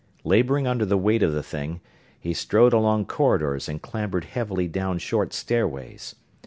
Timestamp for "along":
2.73-3.05